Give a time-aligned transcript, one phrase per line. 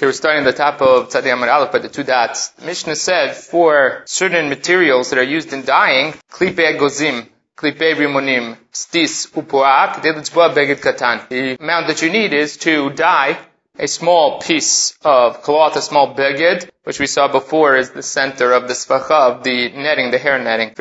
[0.00, 2.48] Okay, we're starting at the top of Tzadi Amar Aleph by the two dots.
[2.48, 8.56] The Mishnah said for certain materials that are used in dyeing, klipe gozim, klipe rimonim,
[8.72, 11.28] stis upoak, beged katan.
[11.28, 13.38] The amount that you need is to dye
[13.78, 18.54] a small piece of cloth, a small beged, which we saw before is the center
[18.54, 20.72] of the svacha of the netting, the hair netting.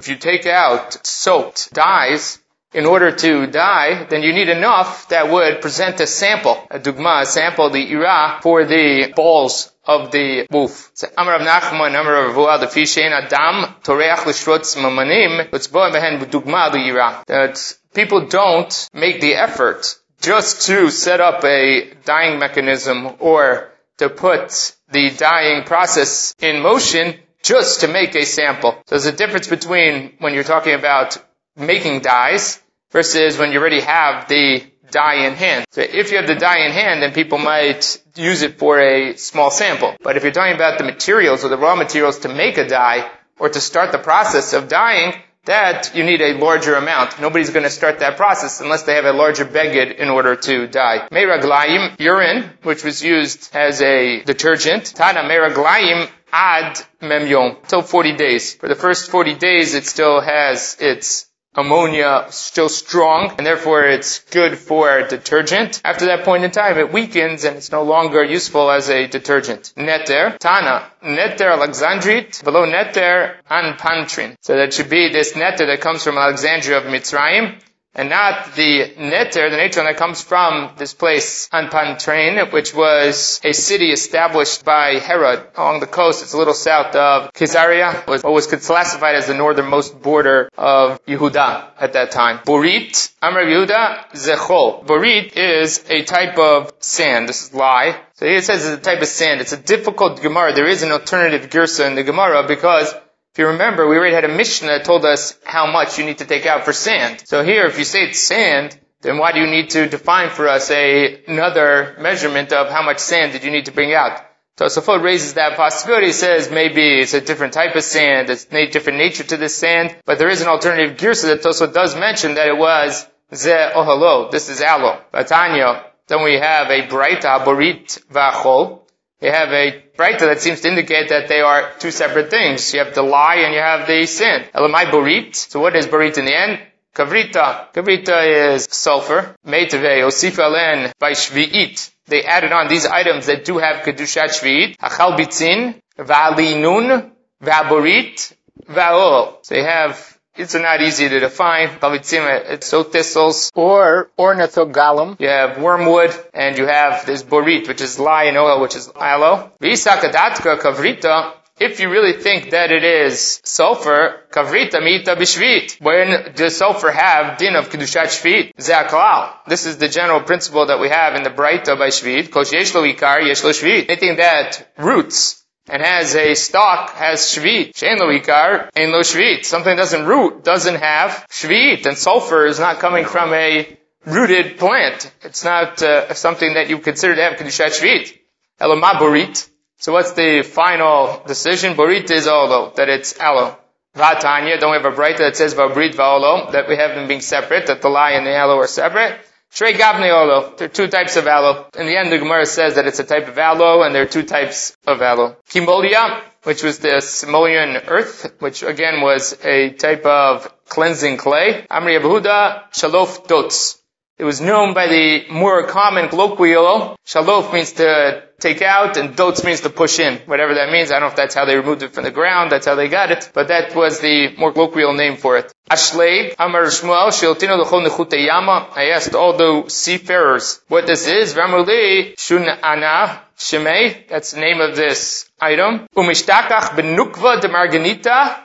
[0.00, 2.40] If you take out soaked dyes,
[2.74, 7.22] in order to die, then you need enough that would present a sample, a dugma,
[7.22, 10.90] a sample, the ira, for the balls of the wolf.
[11.16, 17.22] Amar Nachman, Amar Rav the fishein adam toreach l'shrotz mamanim, utzboa behen dugma ira.
[17.26, 24.08] That people don't make the effort just to set up a dying mechanism or to
[24.08, 28.72] put the dying process in motion just to make a sample.
[28.72, 31.18] So there's a difference between when you're talking about
[31.56, 35.66] making dyes versus when you already have the dye in hand.
[35.70, 39.16] So if you have the dye in hand, then people might use it for a
[39.16, 39.96] small sample.
[40.00, 43.10] But if you're talking about the materials or the raw materials to make a dye
[43.38, 47.20] or to start the process of dyeing, that you need a larger amount.
[47.20, 50.66] Nobody's going to start that process unless they have a larger beged in order to
[50.66, 51.06] dye.
[51.12, 54.86] Meiraglayim, urine, which was used as a detergent.
[54.86, 58.54] Tana meiraglayim ad memyom, till 40 days.
[58.54, 64.20] For the first 40 days, it still has its ammonia still strong and therefore it's
[64.30, 65.80] good for detergent.
[65.84, 69.72] After that point in time, it weakens and it's no longer useful as a detergent.
[69.76, 74.36] Neter, Tana, Neter Alexandrite, below Neter Anpantrin.
[74.40, 77.60] So that should be this Neter that comes from Alexandria of Mitzrayim
[77.94, 83.52] and not the neter, the natron that comes from this place, Anpantrin, which was a
[83.52, 86.22] city established by Herod along the coast.
[86.22, 91.04] It's a little south of Caesarea, was what was classified as the northernmost border of
[91.06, 92.38] Yehuda at that time.
[92.38, 94.84] Borit, Amr Yehuda, Zechol.
[94.86, 97.28] Borit is a type of sand.
[97.28, 98.00] This is lie.
[98.14, 99.40] So here it says it's a type of sand.
[99.40, 100.52] It's a difficult Gemara.
[100.52, 102.94] There is an alternative Girsa in the Gemara because
[103.34, 106.18] if you remember, we already had a Mishnah that told us how much you need
[106.18, 107.20] to take out for sand.
[107.26, 110.46] So here, if you say it's sand, then why do you need to define for
[110.46, 114.24] us a, another measurement of how much sand did you need to bring out?
[114.56, 118.98] Tosafot raises that possibility, says maybe it's a different type of sand, it's a different
[118.98, 122.46] nature to this sand, but there is an alternative girsa that Tosafot does mention that
[122.46, 125.00] it was ze ohalo, this is aloe.
[125.12, 128.82] Batanya, then we have a braita, borit vachol,
[129.20, 132.72] you have a braita that seems to indicate that they are two separate things.
[132.72, 134.44] You have the lie and you have the sin.
[134.54, 135.34] Elamai borit.
[135.34, 136.60] So what is borit in the end?
[136.94, 137.72] Kavrita.
[137.72, 139.34] Kavrita is sulfur.
[139.46, 141.90] Meitave, osifalen by shvi'it.
[142.06, 144.76] They added on these items that do have kedushat shvi'it.
[144.76, 147.10] Hachal bitzin, va'alinun,
[147.42, 148.34] va'borit,
[148.68, 149.38] va'ol.
[149.42, 151.78] So you have it's not easy to define.
[151.82, 155.20] It's so thistles or ornithogalum.
[155.20, 159.52] You have wormwood and you have this borit, which is and oil, which is aloe.
[159.60, 161.34] Visakadatka kavrita.
[161.60, 165.80] If you really think that it is sulfur, kavrita mita bishvit.
[165.80, 168.56] When does sulfur have din of kedushat shvit?
[168.56, 169.32] Zaklal.
[169.46, 172.32] This is the general principle that we have in the Braita by shvit.
[172.32, 173.88] Kosh yeshlo ikar yeshlo shvit.
[173.88, 177.72] Anything that roots and has a stalk has shvit.
[177.74, 179.44] Shein lo ikar, ein lo shvit.
[179.44, 181.86] Something doesn't root, doesn't have shvit.
[181.86, 185.10] And sulfur is not coming from a rooted plant.
[185.22, 188.18] It's not uh, something that you consider to have kedushat shvit.
[188.60, 189.48] Eloma borit.
[189.78, 191.74] So what's the final decision?
[191.74, 193.58] Borit is olo, that it's aloe.
[193.94, 197.20] Vatanya, don't we have a braita that says vabrit vaolo, that we have them being
[197.20, 199.20] separate, that the lye and the aloe are separate?
[199.54, 200.52] Shrei Gavne Olo.
[200.56, 201.66] There are two types of aloe.
[201.78, 204.06] In the end, the Gemara says that it's a type of aloe, and there are
[204.06, 205.36] two types of aloe.
[205.48, 211.64] Kimbolia, which was the Cimolian earth, which again was a type of cleansing clay.
[211.70, 213.80] Amri Abuhuda, Shalof Dots.
[214.16, 216.96] It was known by the more common colloquial.
[217.04, 220.18] Shalof means to take out and dots means to push in.
[220.26, 220.92] Whatever that means.
[220.92, 222.52] I don't know if that's how they removed it from the ground.
[222.52, 223.30] That's how they got it.
[223.34, 225.52] But that was the more colloquial name for it.
[225.68, 228.68] Ashleib, Amar Shmuel, Shiltino Nechute Yama.
[228.76, 231.34] I asked all the seafarers what this is.
[231.34, 234.06] Vamruli, Shun Ana, Shemei.
[234.06, 235.88] That's the name of this item.
[235.96, 238.43] Umishtakach Benukva de Marganita.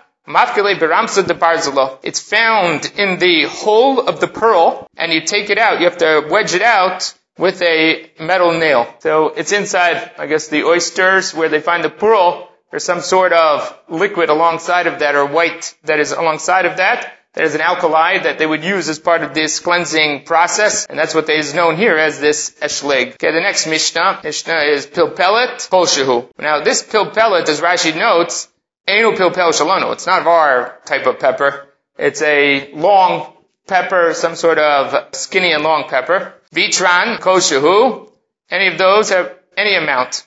[2.04, 5.80] It's found in the hole of the pearl, and you take it out.
[5.80, 8.94] You have to wedge it out with a metal nail.
[9.00, 12.48] So it's inside, I guess, the oysters where they find the pearl.
[12.70, 17.16] There's some sort of liquid alongside of that, or white that is alongside of that.
[17.36, 21.16] Is an alkali that they would use as part of this cleansing process, and that's
[21.16, 23.14] what is known here as this eshleg.
[23.14, 26.28] Okay, the next Mishnah, Mishnah is pilpelet polshehu.
[26.38, 28.50] Now, this pilpelet, as Rashi notes,
[28.88, 29.94] Enu pilpel shalono.
[29.94, 31.68] It's not our type of pepper.
[31.98, 33.34] It's a long
[33.68, 36.34] pepper, some sort of skinny and long pepper.
[36.54, 38.10] Vitran, koshehu,
[38.50, 40.26] any of those have any amount.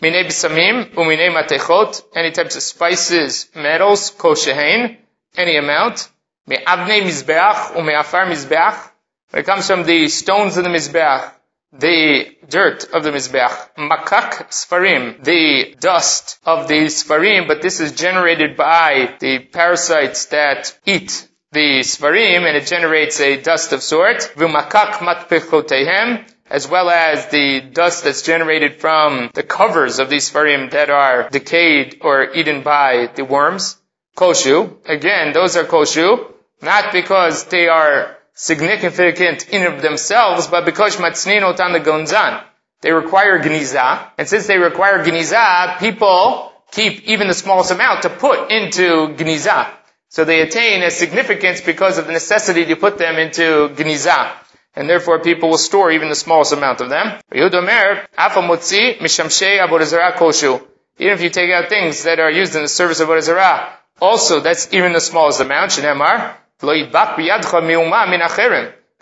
[0.00, 4.96] Mine bisamim, umine matechot, any types of spices, metals, koshehain,
[5.36, 6.08] any amount.
[6.46, 8.90] Me avne mizbeach, ume afar mizbeach.
[9.30, 11.32] When it comes from the stones of the mizbeach,
[11.72, 13.74] the dirt of the Mizbeach.
[13.76, 20.78] Makak Sfarim, the dust of the Sfarim, but this is generated by the parasites that
[20.84, 24.32] eat the Sfarim, and it generates a dust of sort.
[24.36, 30.70] Vumakak Matpechotehem, as well as the dust that's generated from the covers of these Sfarim
[30.72, 33.76] that are decayed or eaten by the worms.
[34.16, 40.96] Koshu, again, those are koshu, not because they are significant in of themselves, but because
[40.96, 42.42] matznino tan the gonzan.
[42.80, 48.10] They require gniza, and since they require gniza, people keep even the smallest amount to
[48.10, 49.70] put into gniza.
[50.08, 54.32] So they attain a significance because of the necessity to put them into gniza.
[54.74, 57.20] And therefore people will store even the smallest amount of them.
[60.98, 64.40] Even if you take out things that are used in the service of Avodah also
[64.40, 65.70] that's even the smallest amount.
[65.72, 66.34] Shnemar,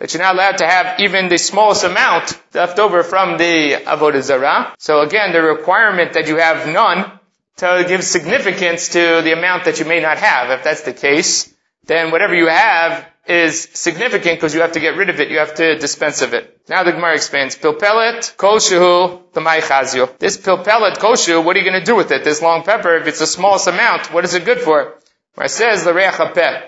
[0.00, 4.22] that you're not allowed to have even the smallest amount left over from the Avodah
[4.22, 4.74] Zarah.
[4.78, 7.20] So again, the requirement that you have none
[7.58, 10.50] to give significance to the amount that you may not have.
[10.50, 11.54] If that's the case,
[11.84, 15.30] then whatever you have is significant because you have to get rid of it.
[15.30, 16.62] You have to dispense of it.
[16.68, 17.56] Now the Gemara expands.
[17.56, 20.10] Pilpelet koshu the.
[20.18, 22.24] This pilpelet koshu, what are you going to do with it?
[22.24, 24.94] This long pepper, if it's the smallest amount, what is it good for?
[25.34, 26.14] Where it says the reach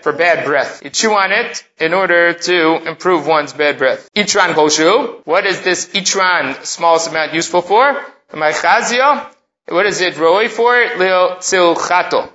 [0.03, 0.83] for bad breath.
[0.85, 4.09] You chew on it in order to improve one's bad breath.
[4.15, 5.27] Itran koshu.
[5.27, 8.01] What is this itran smallest amount useful for?
[8.31, 10.75] What is it roi for?
[10.97, 12.31] Lil tzilchato.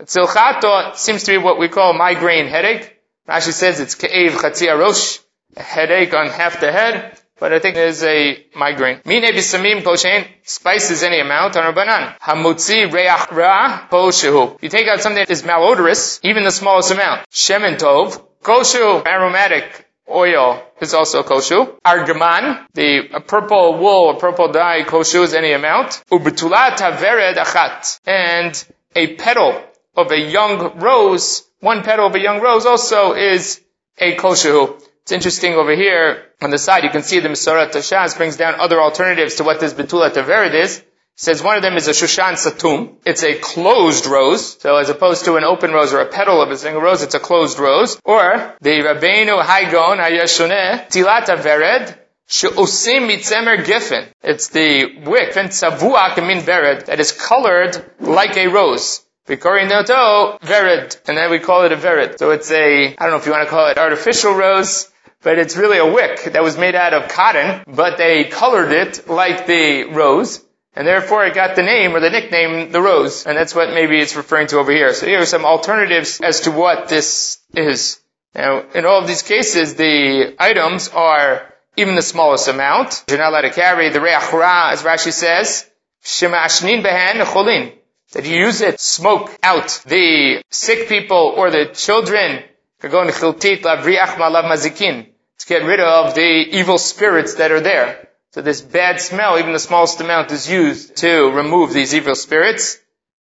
[0.00, 2.98] Tzilchato seems to be what we call migraine headache.
[3.28, 5.20] Rashi says it's ke'ev chatzi arosh,
[5.56, 9.00] a headache on half the head but I think there's a migraine.
[9.04, 12.16] Mine bisamim koshen, spices any amount on Rabbanan.
[12.20, 14.62] Hamutzi reach ra poshehu.
[14.62, 17.28] You take out something that is malodorous, even the smallest amount.
[17.32, 21.80] Shemen tov, aromatic oil is also koshu.
[21.84, 26.00] Argaman, the purple wool purple dye koshu is any amount.
[26.12, 27.98] Ubetulat havered achat.
[28.06, 28.64] And
[28.94, 29.60] a petal
[29.96, 33.60] of a young rose, one petal of a young rose also is
[33.98, 34.80] a koshu.
[35.02, 38.60] It's interesting over here on the side, you can see the Mesorat Tashaz brings down
[38.60, 40.78] other alternatives to what this Betula Taverid is.
[40.78, 42.96] It says one of them is a Shushan Satum.
[43.04, 44.60] It's a closed rose.
[44.60, 47.14] So as opposed to an open rose or a petal of a single rose, it's
[47.14, 48.00] a closed rose.
[48.04, 51.98] Or the Rabbeinu Haigon Ayashune Tilat Avered
[52.32, 54.06] She'osim mitzemer giffen.
[54.22, 59.02] It's the wick, and tzavuak min vered, that is colored like a rose.
[59.28, 62.18] Vikori noto vered, and then we call it a vered.
[62.18, 64.90] So it's a, I don't know if you want to call it artificial rose,
[65.22, 69.08] but it's really a wick that was made out of cotton, but they colored it
[69.08, 73.36] like the rose, and therefore it got the name or the nickname the rose, and
[73.36, 74.92] that's what maybe it's referring to over here.
[74.94, 78.00] So here are some alternatives as to what this is.
[78.34, 83.04] Now, in all of these cases, the items are even the smallest amount.
[83.08, 85.70] You're not allowed to carry the reach as Rashi says,
[86.02, 87.74] shema ashnin behen cholin.
[88.12, 92.42] That you use it, smoke out the sick people or the children.
[92.82, 95.11] mazikin
[95.42, 98.08] to get rid of the evil spirits that are there.
[98.30, 102.78] So this bad smell, even the smallest amount, is used to remove these evil spirits.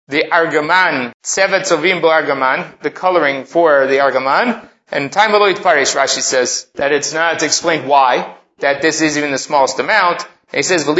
[0.08, 1.14] The argaman,
[2.02, 4.68] bo argaman, the coloring for the argaman.
[4.92, 9.38] And time parish, Rashi says, that it's not explained why, that this is even the
[9.38, 10.26] smallest amount.
[10.52, 10.98] And he says, that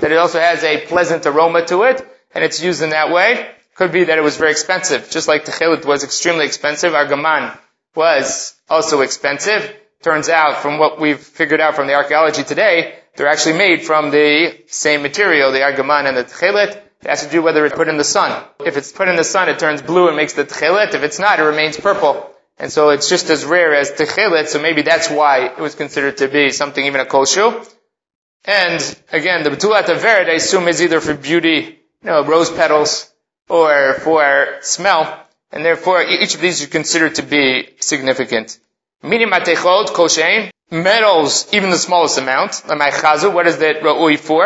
[0.00, 3.50] it also has a pleasant aroma to it, and it's used in that way.
[3.74, 6.94] Could be that it was very expensive, just like the chelit was extremely expensive.
[6.94, 7.56] Argaman
[7.94, 9.74] was also expensive.
[10.02, 14.10] Turns out, from what we've figured out from the archaeology today, they're actually made from
[14.10, 16.76] the same material, the argaman and the tchelet.
[17.00, 18.44] It has to do whether it's put in the sun.
[18.64, 20.94] If it's put in the sun, it turns blue and makes the tchelet.
[20.94, 22.30] If it's not, it remains purple.
[22.58, 26.18] And so it's just as rare as techelet, so maybe that's why it was considered
[26.18, 27.66] to be something even a koshu.
[28.44, 28.80] And
[29.12, 33.12] again, the betulat averet, I assume, is either for beauty, you know, rose petals,
[33.48, 35.24] or for smell.
[35.50, 38.58] And therefore, each of these are considered to be significant.
[39.02, 42.62] Minim atechot koshein, metals, even the smallest amount.
[42.66, 44.44] What is that ra'ui for?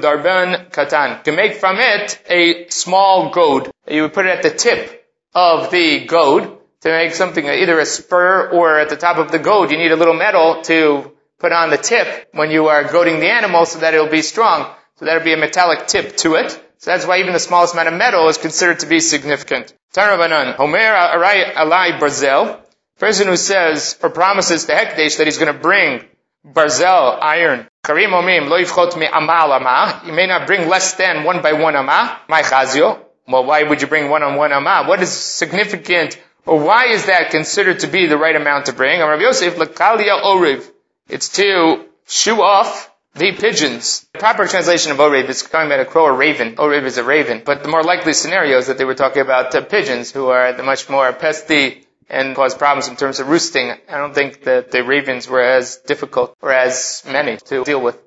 [0.00, 1.22] Darban katan.
[1.24, 3.70] To make from it a small goad.
[3.88, 7.86] You would put it at the tip of the goad to make something either a
[7.86, 9.70] spur or at the top of the goad.
[9.70, 13.30] You need a little metal to put on the tip when you are goading the
[13.30, 14.70] animal so that it will be strong.
[14.96, 16.62] So that will be a metallic tip to it.
[16.78, 19.74] So that's why even the smallest amount of metal is considered to be significant.
[19.92, 22.60] Tarabanan, Homer Arai Alai Barzel,
[22.98, 26.04] person who says or promises to Hekdesh that he's going to bring
[26.46, 31.42] Barzel, iron, Karim Omim, Lo Mi Amal Ama, you may not bring less than one
[31.42, 33.00] by one Ama, my Chazio.
[33.26, 34.84] Well, why would you bring one on one Ama?
[34.86, 39.00] What is significant, or why is that considered to be the right amount to bring?
[39.00, 40.64] Rav Yosef, Lakalia Oriv.
[41.08, 44.06] It's to shoo off the pigeons.
[44.12, 46.56] The proper translation of Oriv is talking about a crow or raven.
[46.56, 47.42] Oriv is a raven.
[47.44, 50.52] But the more likely scenario is that they were talking about uh, pigeons who are
[50.52, 53.70] the much more pesty and cause problems in terms of roosting.
[53.88, 57.98] I don't think that the ravens were as difficult or as many to deal with.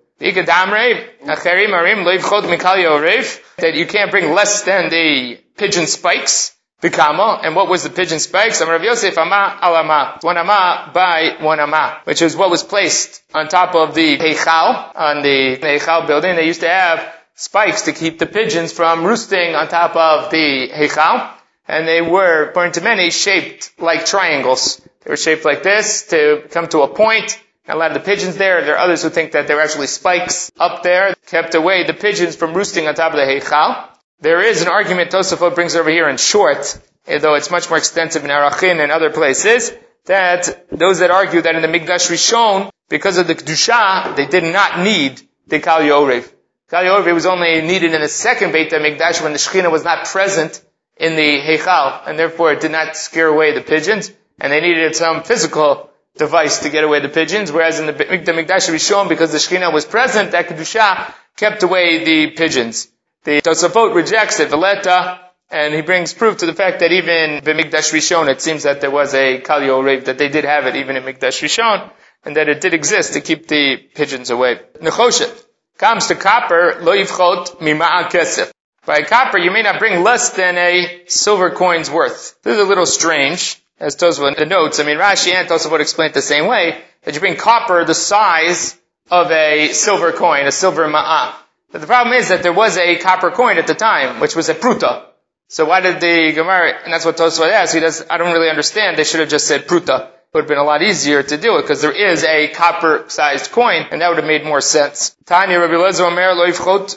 [3.57, 6.55] That you can't bring less than the pigeon spikes.
[6.81, 8.59] Bikama, and what was the pigeon spikes?
[8.59, 13.47] Rav Yosef ama alama, one ama by one ama, which is what was placed on
[13.47, 16.35] top of the heichal, on the heichal building.
[16.35, 20.69] They used to have spikes to keep the pigeons from roosting on top of the
[20.73, 21.31] heichal,
[21.67, 24.81] and they were, according to many, shaped like triangles.
[25.03, 28.63] They were shaped like this to come to a point, and of the pigeons there.
[28.65, 31.93] There are others who think that they were actually spikes up there, kept away the
[31.93, 33.87] pigeons from roosting on top of the heichal.
[34.21, 38.23] There is an argument Tosafot brings over here in short, though it's much more extensive
[38.23, 39.73] in Arachin and other places,
[40.05, 44.43] that those that argue that in the Mikdash Rishon, because of the Kedusha, they did
[44.43, 46.31] not need the Kal Yorev.
[46.69, 50.63] Kal was only needed in the second Beit HaMikdash when the Shekhinah was not present
[50.97, 54.95] in the Heichal, and therefore it did not scare away the pigeons, and they needed
[54.95, 59.31] some physical device to get away the pigeons, whereas in the Beit HaMikdash Rishon, because
[59.31, 62.90] the Shekhinah was present, that Kedusha kept away the pigeons.
[63.23, 65.19] The Tosafot rejects it, Valeta,
[65.51, 68.81] and he brings proof to the fact that even in Mikdash Rishon, it seems that
[68.81, 71.91] there was a Kal Yorev, that they did have it even in Mikdash Rishon,
[72.23, 74.59] and that it did exist to keep the pigeons away.
[74.81, 75.45] Nechoshet
[75.77, 78.51] comes to copper, lo yivchot mima'a kesef.
[78.87, 82.41] By copper, you may not bring less than a silver coin's worth.
[82.41, 84.79] This is a little strange, as Tosafot notes.
[84.79, 87.93] I mean, Rashi and Tosafot explain it the same way, that you bring copper the
[87.93, 88.75] size
[89.11, 91.35] of a silver coin, a silver ma'ah.
[91.71, 94.49] But the problem is that there was a copper coin at the time, which was
[94.49, 95.05] a pruta.
[95.47, 98.49] So why did the Gemara, and that's what Tosfot asks, he does, I don't really
[98.49, 100.07] understand, they should have just said pruta.
[100.07, 103.51] It would have been a lot easier to do it, because there is a copper-sized
[103.51, 105.13] coin, and that would have made more sense.
[105.25, 106.35] Tanya Rabbi Lezer Omer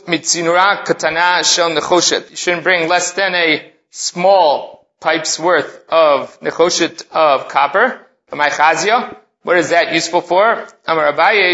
[0.07, 2.31] mitzinura katana shel nechoshet.
[2.31, 8.07] You shouldn't bring less than a small pipe's worth of nechoshet of copper.
[8.33, 10.67] My chazia, what is that useful for?
[10.87, 11.53] Amar Abaye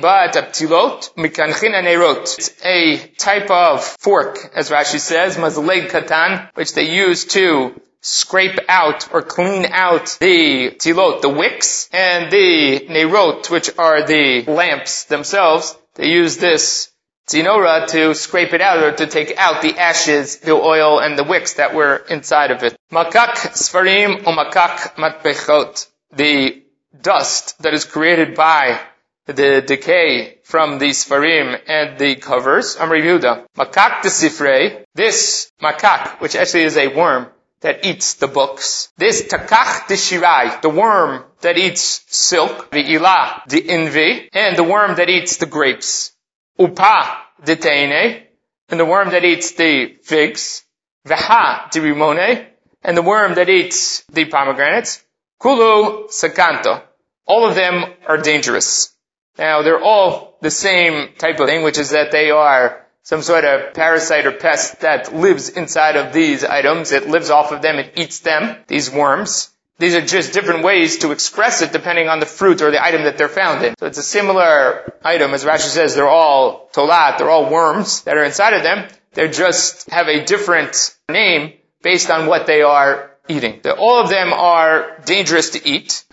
[0.00, 2.38] ba'at mikanchin anerot.
[2.38, 8.58] It's a type of fork, as Rashi says, mazleg katan, which they use to scrape
[8.68, 15.04] out or clean out the tilot, the wicks, and the nerot, which are the lamps
[15.04, 15.76] themselves.
[15.96, 16.90] They use this
[17.28, 21.24] zinora to scrape it out or to take out the ashes, the oil, and the
[21.24, 22.76] wicks that were inside of it.
[22.90, 25.86] Makak sfarim or makak matbechot.
[26.12, 26.62] The
[27.02, 28.80] dust that is created by
[29.26, 32.76] the decay from the sfarim and the covers.
[32.76, 33.46] Amri Yehuda.
[33.56, 34.84] Makak desifrei.
[34.94, 37.26] This makak, which actually is a worm
[37.60, 38.88] that eats the books.
[38.96, 42.70] This takach deshirai, the worm that eats silk.
[42.70, 46.12] The ilah, the envy, and the worm that eats the grapes.
[46.60, 48.22] Upa de teine,
[48.68, 50.62] and the worm that eats the figs.
[51.06, 52.46] Veha de rimone,
[52.82, 55.02] and the worm that eats the pomegranates.
[55.38, 56.82] Kulu sakanto.
[57.26, 58.94] All of them are dangerous.
[59.38, 63.44] Now, they're all the same type of thing, which is that they are some sort
[63.44, 66.92] of parasite or pest that lives inside of these items.
[66.92, 67.76] It lives off of them.
[67.76, 69.50] It eats them, these worms.
[69.78, 73.04] These are just different ways to express it depending on the fruit or the item
[73.04, 73.74] that they're found in.
[73.78, 78.16] So it's a similar item, as Rashi says, they're all tolat, they're all worms that
[78.16, 78.88] are inside of them.
[79.12, 81.52] They just have a different name
[81.82, 83.60] based on what they are eating.
[83.78, 86.04] All of them are dangerous to eat.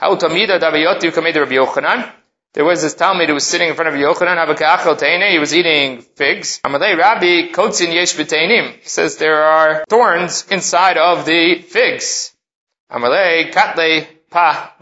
[2.53, 6.61] There was this Talmud who was sitting in front of Yochanan, he was eating figs.
[6.63, 12.31] Rabbi He says there are thorns inside of the figs.
[12.91, 14.75] Katle Pa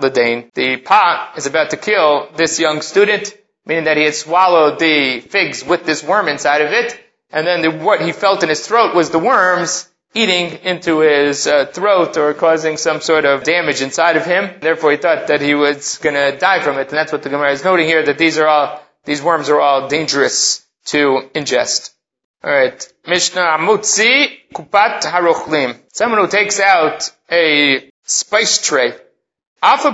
[0.54, 5.20] The Pa is about to kill this young student, meaning that he had swallowed the
[5.22, 7.00] figs with this worm inside of it,
[7.32, 11.48] and then the, what he felt in his throat was the worms, eating into his
[11.48, 14.60] uh, throat or causing some sort of damage inside of him.
[14.60, 17.30] Therefore, he thought that he was going to die from it, and that's what the
[17.30, 18.04] Gemara is noting here.
[18.06, 21.92] That these are all these worms are all dangerous to ingest.
[22.44, 25.80] All right, Mishnah Amutzi Kupat Harochlim.
[25.94, 28.94] Someone who takes out a spice tray.
[29.64, 29.86] He's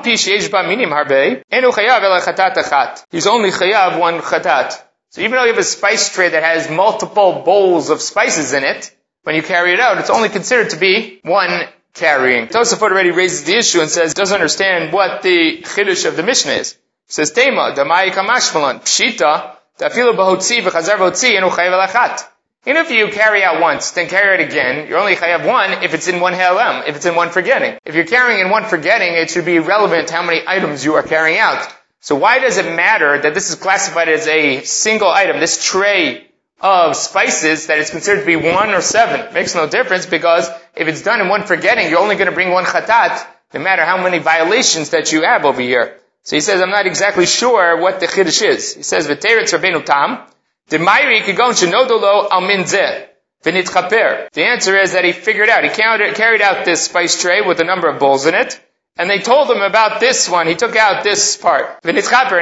[3.28, 4.82] only chayav one chatat.
[5.10, 8.64] So even though you have a spice tray that has multiple bowls of spices in
[8.64, 8.96] it,
[9.28, 12.48] when you carry it out, it's only considered to be one carrying.
[12.48, 16.54] Tosafot already raises the issue and says, doesn't understand what the chiddush of the Mishnah
[16.54, 16.72] is.
[17.08, 22.26] He says, Tema, damai kamashmalan, pshita, dafilu bahotzi v'chazar v'hotzi, enu chayav alachat.
[22.66, 25.94] Even if you carry out once, then carry it again, you're only chayav one if
[25.94, 27.78] it's in one halem, if it's in one forgetting.
[27.84, 31.04] If you're carrying in one forgetting, it should be relevant how many items you are
[31.04, 31.68] carrying out.
[32.00, 36.27] So why does it matter that this is classified as a single item, this tray
[36.60, 39.22] of spices, that it's considered to be one or seven?
[39.22, 42.36] It makes no difference because if it's done in one forgetting, you're only going to
[42.36, 46.00] bring one chatat, no matter how many violations that you have over here.
[46.24, 48.74] So he says, I'm not exactly sure what the chiddush is.
[48.74, 50.28] He says, V'teretz Rabbeinu Tam,
[50.68, 53.08] the Mayri Kigon Shenodolo Al Minzeh.
[53.44, 57.64] The answer is that he figured out, he carried out this spice tray with a
[57.64, 58.60] number of bowls in it,
[58.98, 60.48] and they told him about this one.
[60.48, 61.80] He took out this part.
[61.84, 62.02] And he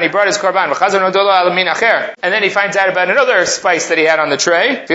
[0.10, 0.72] brought his korban.
[2.24, 4.86] And then he finds out about another spice that he had on the tray.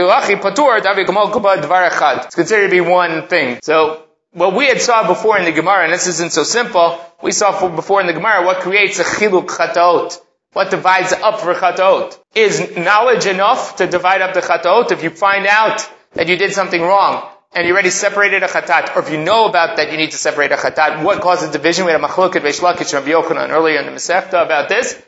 [2.25, 3.59] It's considered to be one thing.
[3.63, 7.33] So, what we had saw before in the Gemara, and this isn't so simple, we
[7.33, 10.21] saw before in the Gemara what creates a chiluk chataot.
[10.53, 12.19] What divides up for chataot.
[12.35, 16.53] Is knowledge enough to divide up the chataot if you find out that you did
[16.53, 17.29] something wrong?
[17.53, 20.17] And you already separated a chatat, or if you know about that, you need to
[20.17, 21.03] separate a chatat.
[21.03, 21.85] What causes division?
[21.85, 25.01] We had a machloket Reish Lakish Rabbi Yochanan earlier in the Masechta about this.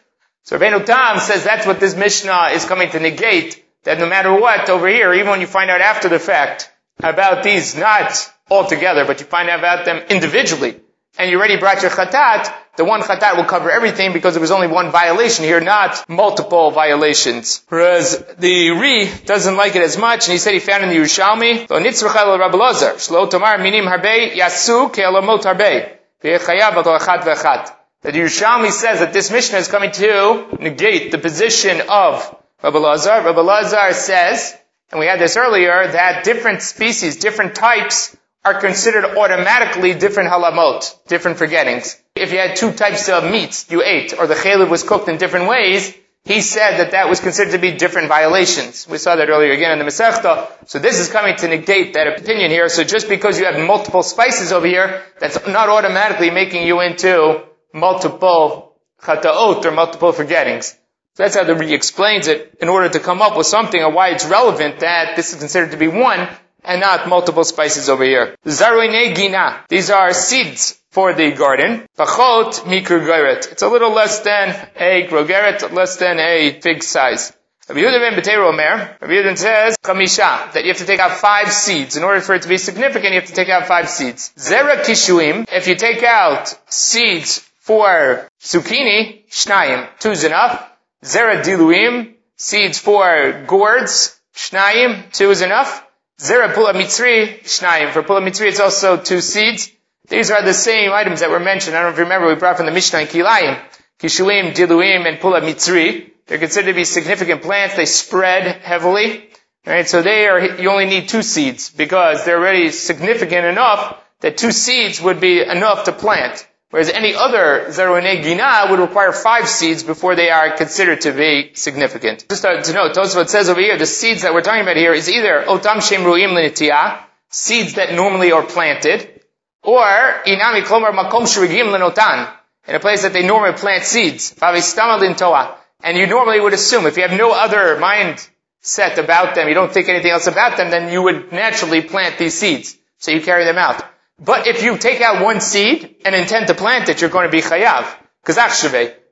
[0.45, 4.33] So Rabbeinu Tam says that's what this Mishnah is coming to negate, that no matter
[4.33, 8.13] what, over here, even when you find out after the fact about these, not
[8.51, 10.81] all together, but you find out about them individually,
[11.19, 14.51] and you already brought your chatat, the one chatat will cover everything because there was
[14.51, 17.63] only one violation here, not multiple violations.
[17.69, 20.97] Whereas the Ri doesn't like it as much, and he said he found in the
[20.97, 25.99] Yerushalmi, Shlo Tomar Minim Harbe Yasu Ke'alamot Harbe.
[26.23, 32.79] That the Yerushalmi says that this Mishnah is coming to negate the position of Rabbi
[32.79, 33.23] Lazar.
[33.23, 34.57] Rabbi Lazar says,
[34.91, 40.97] and we had this earlier, that different species, different types are considered automatically different halamot,
[41.07, 42.01] different forgettings.
[42.15, 45.17] If you had two types of meats you ate, or the chalev was cooked in
[45.17, 45.95] different ways,
[46.25, 48.87] he said that that was considered to be different violations.
[48.87, 50.69] We saw that earlier again in the Masechta.
[50.69, 52.69] So this is coming to negate that opinion here.
[52.69, 57.43] So just because you have multiple spices over here, that's not automatically making you into
[57.75, 60.77] multiple chataot or multiple forgettings.
[61.15, 63.93] So that's how the Ri explains it in order to come up with something of
[63.93, 66.29] why it's relevant that this is considered to be one
[66.65, 68.37] and not multiple spices over here.
[68.47, 69.65] Zaruine gina.
[69.69, 71.87] These are seeds for the garden.
[71.99, 73.51] Pachot mikrugeret.
[73.53, 77.33] It's a little less than a grogeret, less than a fig size.
[77.69, 81.51] Rabbi Yehuda ben Omer, Rabbi Yehuda says, Chamisha, that you have to take out five
[81.53, 81.97] seeds.
[81.97, 84.33] In order for it to be significant, you have to take out five seeds.
[84.37, 90.69] Zera kishuim, if you take out seeds for zucchini, shnayim, two's enough.
[91.05, 95.87] Zera diluim, seeds for gourds, shnayim, two is enough.
[96.21, 97.91] Zera pula mitzri, shnayim.
[97.93, 99.71] For pula mitzri, it's also two seeds.
[100.09, 101.77] These are the same items that were mentioned.
[101.77, 103.59] I don't know if you remember, we brought from the Mishnah in Kilayim.
[103.99, 106.11] Kishuim, Diluim, and Pula Mitzri.
[106.27, 107.77] They're considered to be significant plants.
[107.77, 109.29] They spread heavily.
[109.65, 109.89] Right?
[109.89, 114.51] So they are, you only need two seeds because they're already significant enough that two
[114.51, 116.47] seeds would be enough to plant.
[116.73, 121.51] Whereas any other Zarone Gina would require five seeds before they are considered to be
[121.53, 122.25] significant.
[122.31, 125.11] Just to note, Tosfot says over here, the seeds that we're talking about here is
[125.11, 129.21] either Otam Shem Ruim Linitiyah, seeds that normally are planted,
[129.63, 132.33] or Inami Klomer Makom Shurigim Linotan,
[132.67, 134.35] in a place that they normally plant seeds.
[134.41, 139.71] And you normally would assume, if you have no other mindset about them, you don't
[139.71, 142.79] think anything else about them, then you would naturally plant these seeds.
[142.97, 143.85] So you carry them out.
[144.19, 147.33] But if you take out one seed and intend to plant it, you're going to
[147.33, 147.87] be chayav.
[148.25, 148.63] Because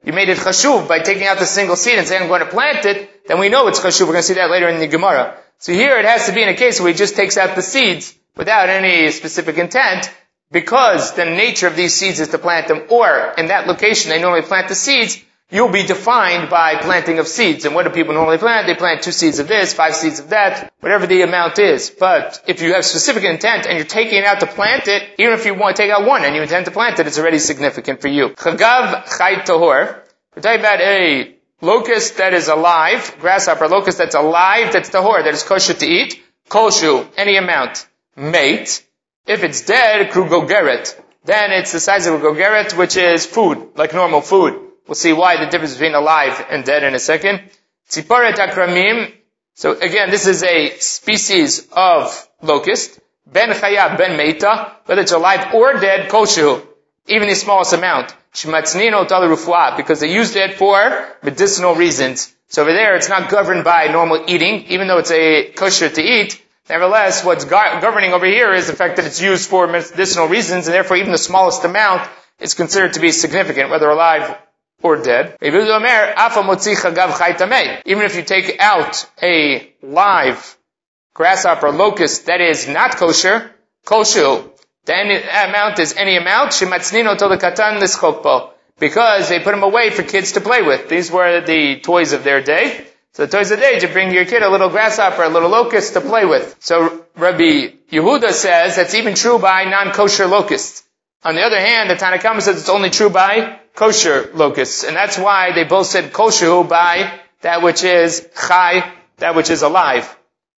[0.02, 2.46] you made it chashuv by taking out the single seed and saying I'm going to
[2.46, 4.02] plant it, then we know it's chashuv.
[4.02, 5.36] We're going to see that later in the Gemara.
[5.58, 7.62] So here it has to be in a case where he just takes out the
[7.62, 10.10] seeds without any specific intent,
[10.50, 14.20] because the nature of these seeds is to plant them, or in that location they
[14.20, 17.64] normally plant the seeds, you'll be defined by planting of seeds.
[17.64, 18.66] And what do people normally plant?
[18.66, 21.90] They plant two seeds of this, five seeds of that, whatever the amount is.
[21.90, 25.34] But if you have specific intent and you're taking it out to plant it, even
[25.34, 27.38] if you want to take out one and you intend to plant it, it's already
[27.38, 28.30] significant for you.
[28.30, 30.00] Chagav chayt tahor.
[30.34, 35.34] We're talking about a locust that is alive, grasshopper locust that's alive, that's tahor, that
[35.34, 36.22] is kosher to eat.
[36.48, 37.86] Koshu, any amount.
[38.16, 38.84] Mate.
[39.26, 41.00] If it's dead, krugogeret.
[41.24, 44.69] Then it's the size of a gogeret, which is food, like normal food.
[44.86, 47.42] We'll see why the difference between alive and dead in a second.
[47.88, 49.12] Tziporet akramim.
[49.54, 52.98] So again, this is a species of locust.
[53.26, 54.76] Ben chaya, ben meta.
[54.86, 56.66] Whether it's alive or dead, koshu.
[57.06, 58.14] Even the smallest amount.
[58.32, 62.32] Shmatznino tal because they used it for medicinal reasons.
[62.48, 66.02] So over there, it's not governed by normal eating, even though it's a kosher to
[66.02, 66.40] eat.
[66.68, 70.74] Nevertheless, what's governing over here is the fact that it's used for medicinal reasons, and
[70.74, 74.36] therefore even the smallest amount is considered to be significant, whether alive
[74.82, 75.36] or dead.
[75.40, 75.60] Even
[78.04, 80.56] if you take out a live
[81.14, 83.50] grasshopper locust that is not kosher,
[83.84, 84.44] kosher,
[84.86, 84.94] the
[85.48, 86.52] amount is any amount,
[88.78, 90.88] because they put them away for kids to play with.
[90.88, 92.86] These were the toys of their day.
[93.12, 95.50] So the toys of the day, to bring your kid a little grasshopper, a little
[95.50, 96.56] locust to play with.
[96.60, 100.84] So Rabbi Yehuda says that's even true by non-kosher locusts.
[101.22, 104.84] On the other hand, the Tanakhama says it's only true by kosher locusts.
[104.84, 109.62] And that's why they both said kosher by that which is chai, that which is
[109.62, 110.04] alive.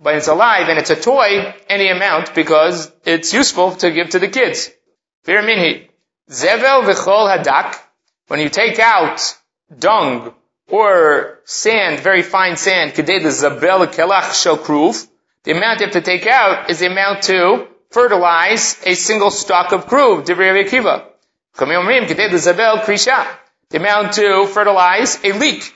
[0.01, 4.19] But it's alive and it's a toy, any amount, because it's useful to give to
[4.19, 4.71] the kids.
[5.25, 5.89] Viraminhi.
[6.29, 7.79] Zevel v'chol hadak.
[8.27, 9.21] When you take out
[9.87, 10.35] dung
[10.69, 15.07] or sand, very fine sand, kedei the zabel kelach shokruv,
[15.45, 19.73] the amount you have to take out is the amount to fertilize a single stalk
[19.73, 21.12] of kruv, Divrei Akiva.
[23.71, 25.75] The amount to fertilize a leek.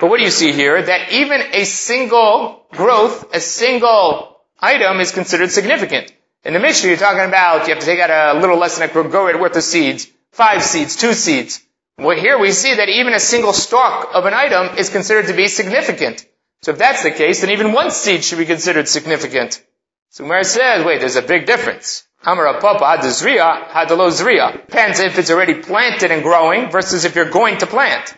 [0.00, 0.82] But what do you see here?
[0.82, 6.12] That even a single growth, a single item is considered significant.
[6.44, 8.88] In the Mishnah, you're talking about you have to take out a little less than
[8.88, 11.62] a grower worth of seeds, five seeds, two seeds.
[11.96, 15.32] Well, here we see that even a single stalk of an item is considered to
[15.32, 16.26] be significant.
[16.62, 19.62] So if that's the case, then even one seed should be considered significant.
[20.10, 22.06] So Gemara says, wait, there's a big difference.
[22.26, 24.52] Amar papa hadalo zriya.
[24.52, 28.16] Depends if it's already planted and growing versus if you're going to plant.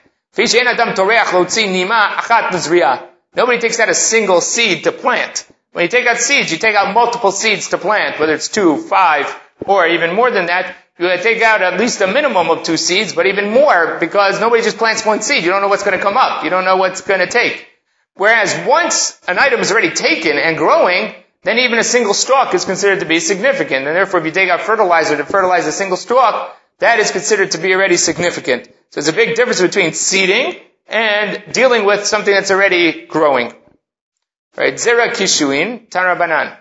[3.37, 5.47] Nobody takes out a single seed to plant.
[5.73, 8.77] When you take out seeds, you take out multiple seeds to plant, whether it's two,
[8.79, 9.27] five,
[9.67, 10.75] or even more than that.
[10.99, 14.63] You take out at least a minimum of two seeds, but even more because nobody
[14.63, 15.45] just plants one seed.
[15.45, 16.45] You don't know what's going to come up.
[16.45, 17.67] You don't know what's going to take.
[18.15, 21.15] Whereas once an item is already taken and growing,
[21.47, 23.87] then even a single stalk is considered to be significant.
[23.87, 27.53] And therefore, if you take out fertilizer to fertilize a single stalk, that is considered
[27.53, 28.65] to be already significant.
[28.67, 33.53] So there's a big difference between seeding and dealing with something that's already growing.
[34.57, 34.75] Right?
[34.75, 36.57] Zera kishuin, tarabanan.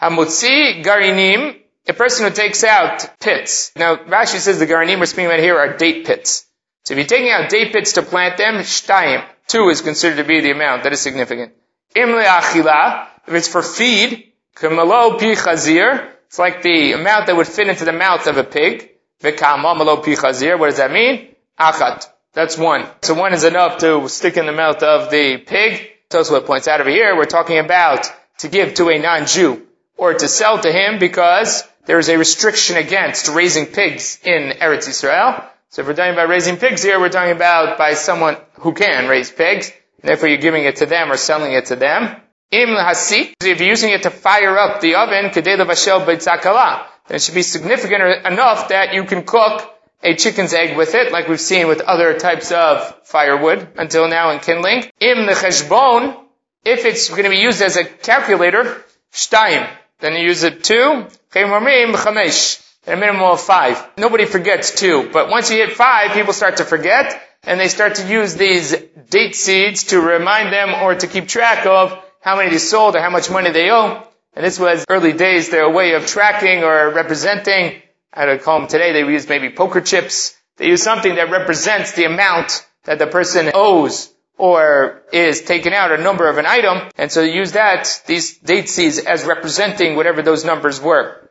[0.00, 3.72] Hamutzi garinim, a person who takes out pits.
[3.76, 6.46] Now, Rashi says the garinim we're speaking about here are date pits.
[6.84, 10.24] So if you're taking out date pits to plant them, shtayim, two is considered to
[10.24, 11.52] be the amount that is significant.
[11.94, 17.46] Imle achila, if it's for feed, kamalo pi chazir, it's like the amount that would
[17.46, 18.90] fit into the mouth of a pig.
[19.20, 21.28] V'kama malo pi chazir, what does that mean?
[21.58, 22.08] Achat.
[22.32, 22.86] That's one.
[23.02, 25.90] So one is enough to stick in the mouth of the pig.
[26.08, 30.28] Tosfot points out over here, we're talking about to give to a non-Jew or to
[30.28, 35.44] sell to him because there is a restriction against raising pigs in Eretz Israel.
[35.70, 39.08] So if we're talking about raising pigs here, we're talking about by someone who can
[39.08, 39.72] raise pigs.
[40.02, 42.16] Therefore, you're giving it to them or selling it to them.
[42.52, 47.42] Im hasik, if you're using it to fire up the oven, then it should be
[47.42, 49.68] significant enough that you can cook
[50.02, 54.30] a chicken's egg with it, like we've seen with other types of firewood until now
[54.30, 54.84] in kindling.
[55.00, 56.14] Im necheshbon,
[56.62, 59.66] if it's going to be used as a calculator, shtaim,
[60.00, 63.82] then you use it two, chemomrim chamesh, a minimum of five.
[63.96, 67.94] Nobody forgets two, but once you hit five, people start to forget, and they start
[67.94, 68.76] to use these
[69.08, 73.00] date seeds to remind them or to keep track of how many they sold or
[73.00, 74.06] how much money they owe.
[74.34, 77.82] And this was early days, their way of tracking or representing
[78.14, 80.36] I don't call them today, they use maybe poker chips.
[80.58, 85.92] They use something that represents the amount that the person owes or is taken out,
[85.92, 89.96] a number of an item, and so they use that, these date seeds, as representing
[89.96, 91.30] whatever those numbers were.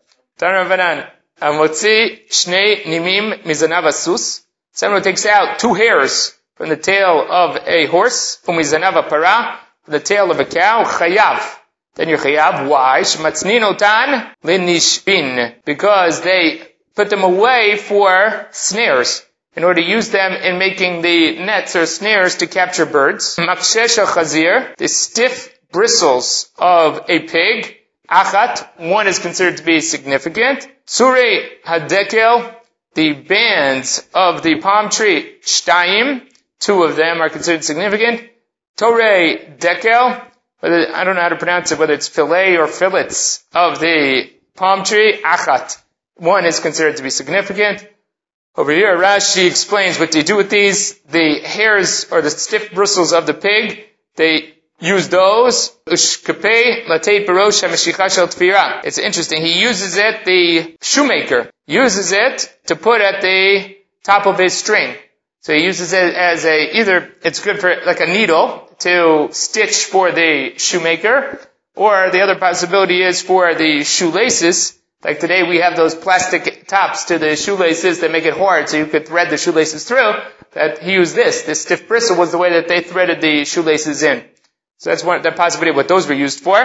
[4.73, 8.55] Someone who takes out two hairs from the tail of a horse, from
[9.87, 11.57] the tail of a cow, chayav.
[11.95, 12.69] Then you're chayav.
[12.69, 13.01] Why?
[13.01, 13.61] Shematznin
[14.43, 15.55] linishpin.
[15.65, 16.61] Because they
[16.95, 21.85] put them away for snares in order to use them in making the nets or
[21.85, 23.35] snares to capture birds.
[23.35, 27.77] Makshesh chazir, the stiff bristles of a pig.
[28.09, 30.67] Achat, one is considered to be significant.
[30.87, 31.15] Sure
[31.65, 32.53] hadekel,
[32.93, 35.37] the bands of the palm tree.
[35.41, 36.27] Shtayim,
[36.59, 38.30] two of them are considered significant.
[38.77, 40.21] Tore dekel,
[40.63, 44.83] I don't know how to pronounce it, whether it's fillet or fillets of the palm
[44.83, 45.21] tree.
[45.23, 45.77] Achat,
[46.15, 47.87] one is considered to be significant.
[48.55, 50.99] Over here, Rashi explains what they do with these.
[51.03, 53.85] The hairs or the stiff bristles of the pig,
[54.17, 55.71] they use those.
[58.83, 59.41] It's interesting.
[59.41, 64.95] He uses it, the shoemaker uses it to put at the top of his string.
[65.41, 69.85] So he uses it as a, either it's good for like a needle to stitch
[69.85, 71.39] for the shoemaker,
[71.75, 74.77] or the other possibility is for the shoelaces.
[75.03, 78.77] Like today we have those plastic tops to the shoelaces that make it hard so
[78.77, 80.13] you could thread the shoelaces through.
[80.51, 81.41] That he used this.
[81.41, 84.23] This stiff bristle was the way that they threaded the shoelaces in.
[84.77, 86.59] So that's one, the possibility what those were used for.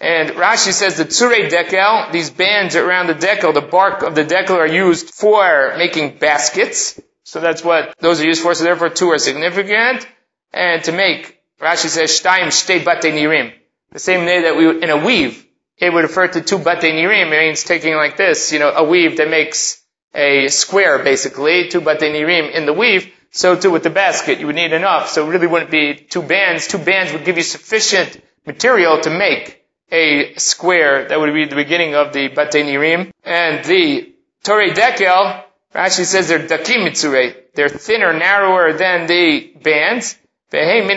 [0.00, 4.24] And Rashi says the tsure dekel, these bands around the dekel, the bark of the
[4.24, 7.00] dekel are used for making baskets.
[7.28, 8.54] So that's what those are used for.
[8.54, 10.08] So therefore two are significant.
[10.50, 13.52] And to make, Rashi says, shtaim shtei bate nirim.
[13.92, 17.26] The same way that we, in a weave, it would refer to two bate nirim.
[17.26, 19.82] It means taking like this, you know, a weave that makes
[20.14, 23.12] a square basically, two bate nirim in the weave.
[23.30, 25.10] So too with the basket, you would need enough.
[25.10, 26.66] So it really wouldn't be two bands.
[26.66, 31.08] Two bands would give you sufficient material to make a square.
[31.08, 33.10] That would be the beginning of the Bate Nirim.
[33.22, 34.14] And the
[34.44, 35.44] Torah Dekel,
[35.78, 37.36] Rashi says they're Dakim Mitzure.
[37.54, 40.16] They're thinner, narrower than the bands.
[40.50, 40.88] Says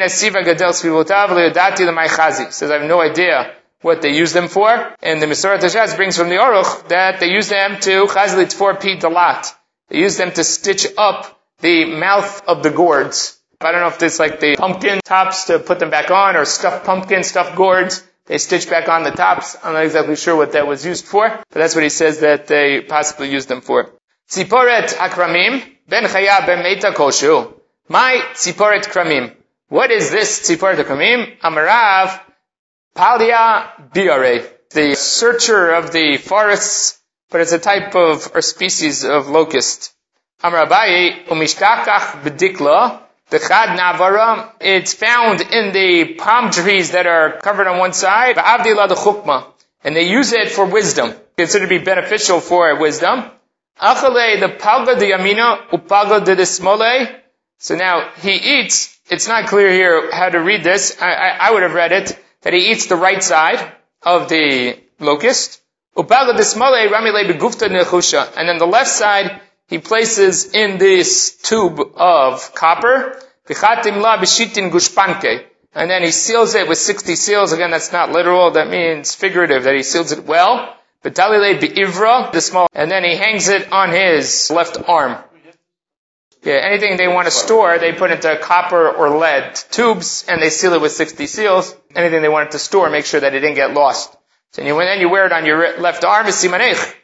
[2.72, 4.96] I have no idea what they use them for.
[5.04, 9.00] And the Masoret Hashaz brings from the Aruch that they use them to Chazlit 4P
[9.02, 9.54] Dalat.
[9.90, 13.38] They use them to stitch up the mouth of the gourds.
[13.60, 16.46] I don't know if it's like the pumpkin tops to put them back on or
[16.46, 18.04] stuffed pumpkin, stuffed gourds.
[18.26, 19.58] They stitch back on the tops.
[19.64, 22.48] I'm not exactly sure what that was used for, but that's what he says that
[22.48, 23.92] they possibly used them for.
[24.32, 27.54] Tziporet akramim ben chaya ben meita koshu.
[27.90, 29.36] My tziporet kramim.
[29.68, 31.38] What is this tziporet akramim?
[31.40, 32.18] Amarav
[32.96, 34.48] palia biare.
[34.70, 36.98] The searcher of the forests,
[37.30, 39.92] but it's a type of or species of locust.
[40.42, 43.02] Amrabaye umishtakach bedikla.
[43.32, 48.38] The chad navara, it's found in the palm trees that are covered on one side.
[48.38, 49.48] Avdila the chukma.
[49.84, 51.14] And they use it for wisdom.
[51.38, 53.30] Considered to be beneficial for wisdom.
[53.80, 57.16] Achale the paga de yamina upaga de smole.
[57.58, 61.00] So now he eats, it's not clear here how to read this.
[61.02, 64.80] I, I, I would have read it, that he eats the right side of the
[65.00, 65.62] locust.
[65.96, 68.36] Upaga de smole ramile begufta nechusha.
[68.36, 73.22] And then the left side, he places in this tube of copper,
[75.74, 77.52] and then he seals it with 60 seals.
[77.52, 80.76] Again, that's not literal, that means figurative, that he seals it well.
[82.32, 85.18] The small, and then he hangs it on his left arm.
[86.44, 90.50] Yeah, anything they want to store, they put into copper or lead tubes, and they
[90.50, 91.76] seal it with 60 seals.
[91.96, 94.16] Anything they want to store, make sure that it didn't get lost.
[94.54, 96.96] So when then you wear it on your left arm, is simanech.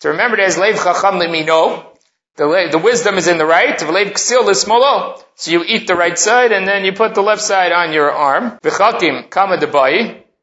[0.00, 1.86] To remember, there's leiv chacham lemino.
[2.36, 3.78] The, the wisdom is in the right.
[5.36, 8.10] So you eat the right side and then you put the left side on your
[8.10, 8.58] arm.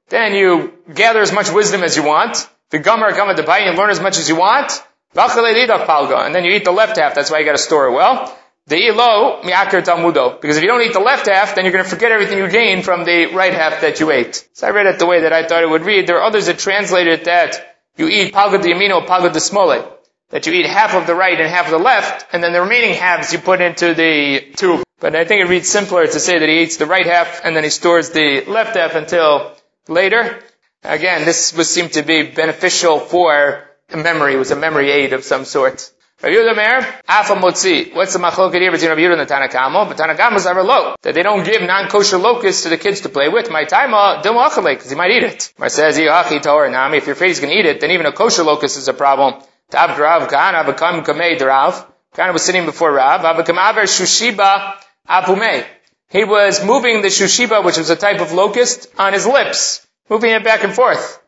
[0.10, 2.50] Then you gather as much wisdom as you want.
[2.74, 4.84] V'gamar kama debai and learn as much as you want.
[5.16, 7.14] And then you eat the left half.
[7.14, 8.36] That's why you got to store it well.
[8.66, 10.42] The ilo miakir talmudo.
[10.42, 12.50] Because if you don't eat the left half, then you're going to forget everything you
[12.50, 14.48] gained from the right half that you ate.
[14.54, 16.08] So I read it the way that I thought it would read.
[16.08, 19.88] There are others that translate it that you eat palga de yamino, palga de smole
[20.30, 22.62] that you eat half of the right and half of the left, and then the
[22.62, 24.82] remaining halves you put into the tube.
[25.00, 27.56] But I think it reads simpler to say that he eats the right half and
[27.56, 29.52] then he stores the left half until
[29.88, 30.42] later.
[30.84, 33.64] Again, this would seem to be beneficial for
[33.96, 34.34] memory.
[34.34, 35.92] It was a memory aid of some sort.
[36.22, 37.94] Rabbi Yehuda Meir, Afa Motzi.
[37.94, 39.88] What's the machloket here between Rabbi Yehuda and the Tanakamo?
[39.88, 40.96] But Tanakamos are low.
[41.02, 43.50] That they don't give non-kosher locusts to the kids to play with.
[43.50, 43.92] My time,
[44.22, 45.54] don't because he might eat it.
[45.58, 46.98] Mar says, Yahachi Torah Nami.
[46.98, 48.94] If you're afraid he's going to eat it, then even a kosher locust is a
[48.94, 49.42] problem.
[49.70, 51.86] Tab Rav Kahana become Kamei Rav.
[52.14, 53.22] Kahana was sitting before Rav.
[53.22, 54.76] Abakamaver Shushiba
[55.10, 55.66] Apume.
[56.10, 60.32] He was moving the Shushiba, which was a type of locust, on his lips, moving
[60.32, 61.22] it back and forth.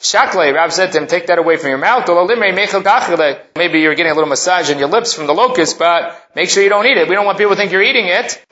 [0.00, 2.06] Shakle, Rab said to him, take that away from your mouth.
[3.56, 6.62] Maybe you're getting a little massage in your lips from the locust, but make sure
[6.62, 7.08] you don't eat it.
[7.08, 8.44] We don't want people to think you're eating it.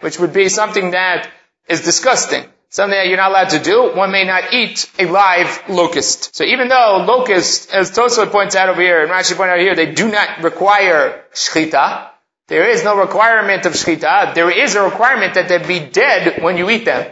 [0.00, 1.30] Which would be something that
[1.68, 5.62] is disgusting something that you're not allowed to do, one may not eat a live
[5.68, 6.34] locust.
[6.34, 9.74] So even though locust, as Tosfot points out over here, and Rashi pointed out here,
[9.74, 12.07] they do not require shchita,
[12.48, 16.56] there is no requirement of shchita, there is a requirement that they be dead when
[16.56, 17.10] you eat them.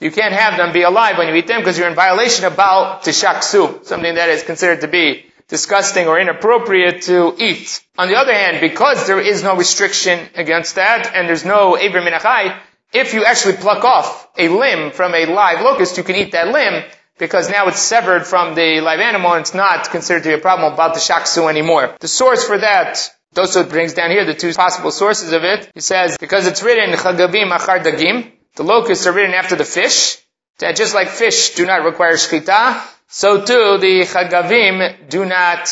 [0.00, 3.00] You can't have them be alive when you eat them because you're in violation Baal
[3.00, 7.82] Tishaksu, something that is considered to be disgusting or inappropriate to eat.
[7.98, 12.04] On the other hand, because there is no restriction against that, and there's no Abram
[12.04, 12.58] Minachai,
[12.92, 16.48] if you actually pluck off a limb from a live locust, you can eat that
[16.48, 16.84] limb
[17.18, 20.38] because now it's severed from the live animal and it's not considered to be a
[20.38, 21.96] problem about the shaksu anymore.
[22.00, 25.70] The source for that, Doso brings down here the two possible sources of it.
[25.74, 30.16] He says, because it's written, chagavim achar dagim, the locusts are written after the fish,
[30.58, 35.68] that just like fish do not require shchita, so too the chagavim do not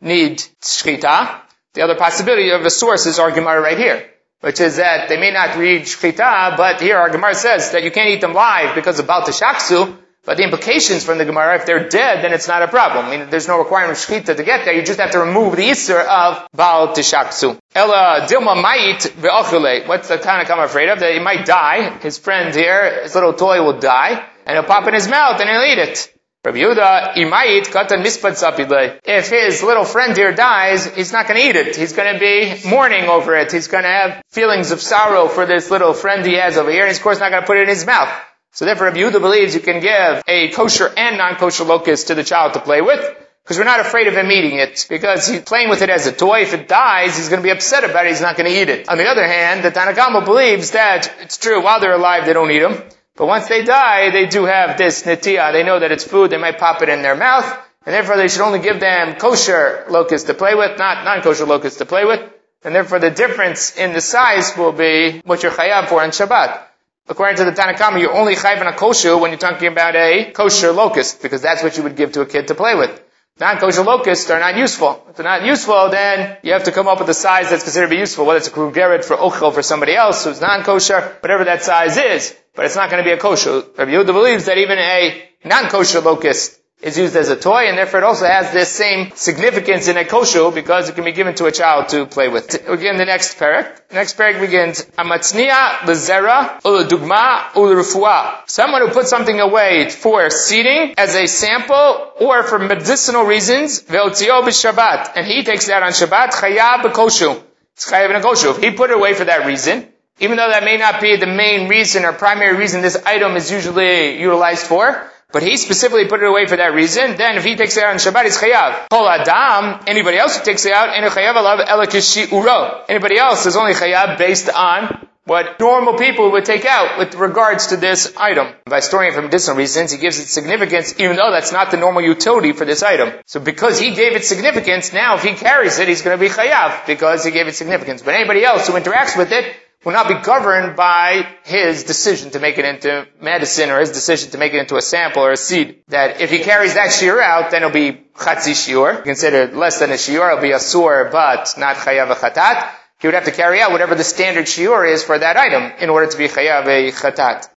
[0.00, 1.40] need shchita.
[1.74, 4.08] The other possibility of a source is our Gemara right here,
[4.40, 7.90] which is that they may not read Shchita, but here our Gemara says that you
[7.90, 9.96] can't eat them live because of Baal Teshaksu,
[10.28, 13.06] but the implications from the Gemara, if they're dead, then it's not a problem.
[13.06, 14.74] I mean, there's no requirement of Shechita to get there.
[14.74, 17.58] You just have to remove the Isser of Baal Tishaksu.
[17.74, 19.88] Ella Dilma might ve'ochule.
[19.88, 21.00] What's the Tanakh I'm afraid of?
[21.00, 21.96] That he might die.
[22.00, 25.48] His friend here, his little toy will die, and he'll pop in his mouth and
[25.48, 26.14] he'll eat it.
[26.44, 31.46] Rabbi Yehuda, might katan mispat If his little friend here dies, he's not going to
[31.48, 31.74] eat it.
[31.74, 33.50] He's going to be mourning over it.
[33.50, 36.82] He's going to have feelings of sorrow for this little friend he has over here,
[36.82, 38.12] and he's of course not going to put it in his mouth.
[38.52, 42.24] So therefore, Rabbi Yehuda believes you can give a kosher and non-kosher locust to the
[42.24, 43.00] child to play with,
[43.44, 46.12] because we're not afraid of him eating it, because he's playing with it as a
[46.12, 46.42] toy.
[46.42, 48.10] If it dies, he's going to be upset about it.
[48.10, 48.88] He's not going to eat it.
[48.88, 51.62] On the other hand, the Tanna Kamma believes that it's true.
[51.62, 52.82] While they're alive, they don't eat them.
[53.16, 55.52] But once they die, they do have this nitiyah.
[55.52, 56.30] They know that it's food.
[56.30, 57.46] They might pop it in their mouth.
[57.86, 61.78] And therefore, they should only give them kosher locusts to play with, not non-kosher locusts
[61.78, 62.20] to play with.
[62.64, 66.67] And therefore, the difference in the size will be what you're chayav for on Shabbat.
[67.10, 70.30] According to the Tanna Kamma, you're only chayv a koshu when you're talking about a
[70.32, 73.02] kosher locust, because that's what you would give to a kid to play with.
[73.40, 75.02] Non-kosher locusts are not useful.
[75.08, 77.86] If they're not useful, then you have to come up with a size that's considered
[77.86, 81.44] to be useful, whether it's a grogeret for ochel for somebody else who's non-kosher, whatever
[81.44, 82.36] that size is.
[82.54, 83.78] But it's not going to be a koshu.
[83.78, 88.00] Rabbi Yehuda believes that even a non-kosher locust is used as a toy, and therefore
[88.00, 91.46] it also has this same significance in a koshu because it can be given to
[91.46, 92.50] a child to play with.
[92.66, 93.80] Begin the next parak.
[93.92, 98.48] next parak begins, Amatzniya lezera uladugma ulrufua.
[98.48, 104.42] Someone who puts something away for seeding as a sample or for medicinal reasons, ve'otzio
[104.42, 107.42] b'shabbat, and he takes out on Shabbat, chayab b'koshu.
[107.74, 108.62] It's chayav in a koshu.
[108.62, 109.88] He put it away for that reason,
[110.20, 113.50] even though that may not be the main reason or primary reason this item is
[113.50, 117.16] usually utilized for, but he specifically put it away for that reason.
[117.16, 118.88] Then if he takes it out on Shabbat, he's chayav.
[118.88, 122.84] Kol adam, anybody else who takes it out, and chayav alav elakishi uro.
[122.88, 127.66] Anybody else is only chayav based on what normal people would take out with regards
[127.66, 128.48] to this item.
[128.64, 131.76] By storing it for medicinal reasons, he gives it significance, even though that's not the
[131.76, 133.12] normal utility for this item.
[133.26, 136.30] So because he gave it significance, now if he carries it, he's going to be
[136.30, 138.00] chayav because he gave it significance.
[138.00, 139.54] But anybody else who interacts with it
[139.88, 144.30] will not be governed by his decision to make it into medicine or his decision
[144.32, 145.82] to make it into a sample or a seed.
[145.88, 149.88] That if he carries that shiur out, then it'll be chatzi shiur, considered less than
[149.88, 152.68] a shiur, it'll be a sur, but not chayav chatat.
[153.00, 155.88] He would have to carry out whatever the standard shiur is for that item in
[155.88, 157.48] order to be chayav a chatat.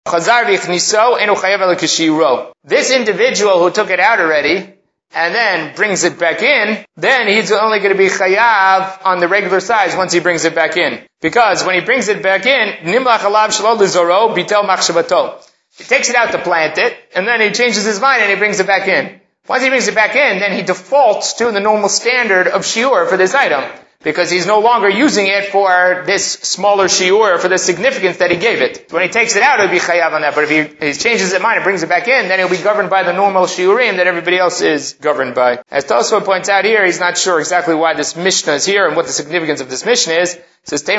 [2.64, 4.71] This individual who took it out already,
[5.14, 9.28] and then brings it back in, then he's only going to be chayav on the
[9.28, 11.00] regular size once he brings it back in.
[11.20, 15.42] Because when he brings it back in, nimlach alav shalol bitel machshavato.
[15.76, 18.36] He takes it out to plant it, and then he changes his mind and he
[18.36, 19.20] brings it back in.
[19.48, 23.08] Once he brings it back in, then he defaults to the normal standard of shiur
[23.08, 23.64] for this item
[24.02, 28.36] because he's no longer using it for this smaller shiur, for the significance that he
[28.36, 28.90] gave it.
[28.90, 30.34] When he takes it out, it'll be chayav on that.
[30.34, 32.62] But if he, he changes his mind and brings it back in, then he'll be
[32.62, 35.62] governed by the normal shiurim that everybody else is governed by.
[35.70, 38.96] As Tosfot points out here, he's not sure exactly why this Mishnah is here and
[38.96, 40.34] what the significance of this Mishnah is.
[40.34, 40.96] It says, We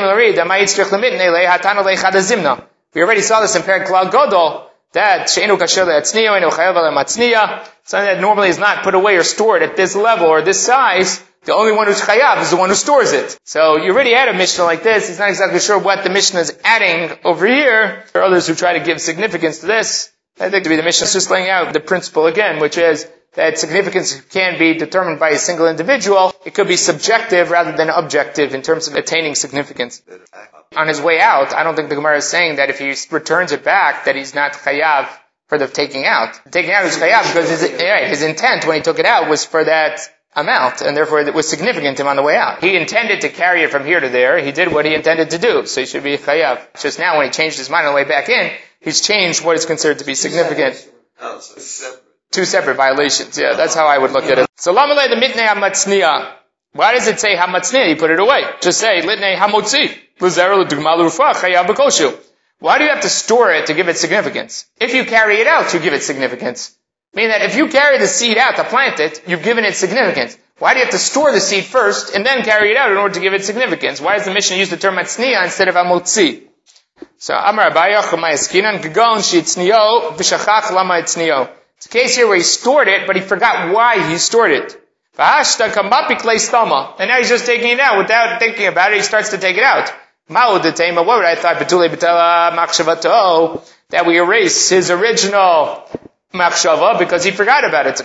[3.02, 8.20] already saw this in Perak Klal Godol, that she'enu kasher le'atzniya, enu chayav something that
[8.20, 11.72] normally is not put away or stored at this level or this size, the only
[11.72, 13.38] one who's chayav is the one who stores it.
[13.44, 15.08] So you already had a Mishnah like this.
[15.08, 18.04] He's not exactly sure what the Mishnah is adding over here.
[18.12, 20.10] There are others who try to give significance to this.
[20.40, 23.06] I think to be the Mishnah is just laying out the principle again, which is
[23.34, 26.32] that significance can be determined by a single individual.
[26.44, 30.02] It could be subjective rather than objective in terms of attaining significance.
[30.76, 33.52] On his way out, I don't think the Gemara is saying that if he returns
[33.52, 35.08] it back, that he's not chayav
[35.48, 36.40] for the taking out.
[36.50, 39.64] taking out is chayav because his, his intent when he took it out was for
[39.64, 40.00] that
[40.36, 42.62] amount, and therefore it was significant to him on the way out.
[42.62, 44.38] He intended to carry it from here to there.
[44.38, 46.60] He did what he intended to do, so he should be chayav.
[46.80, 49.56] Just now, when he changed his mind on the way back in, he's changed what
[49.56, 50.74] is considered to be significant.
[52.32, 53.38] Two separate violations.
[53.38, 54.48] Yeah, that's how I would look at it.
[54.56, 56.32] So lamalei the mitnei hamatzniya.
[56.72, 57.88] Why does it say hamatzniya?
[57.88, 58.42] He put it away.
[58.60, 60.00] Just say litnei hamotzi.
[62.60, 64.66] Why do you have to store it to give it significance?
[64.80, 66.76] If you carry it out, you give it significance.
[67.14, 70.36] Meaning that if you carry the seed out to plant it, you've given it significance.
[70.58, 72.96] Why do you have to store the seed first and then carry it out in
[72.96, 74.00] order to give it significance?
[74.00, 76.42] Why does the Mishnah use the term matzniya instead of amotzi?
[77.18, 77.70] So, Amar
[81.76, 84.80] It's a case here where he stored it, but he forgot why he stored it.
[85.16, 88.96] And now he's just taking it out without thinking about it.
[88.96, 89.92] He starts to take it out.
[90.26, 91.58] What would I thought?
[93.90, 95.88] That we erase his original
[96.34, 98.00] machshava because he forgot about it.